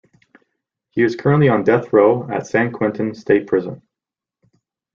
He 0.89 1.03
is 1.03 1.15
currently 1.15 1.47
on 1.47 1.63
death 1.63 1.93
row 1.93 2.27
at 2.27 2.47
San 2.47 2.71
Quentin 2.71 3.13
State 3.13 3.45
Prison. 3.45 3.83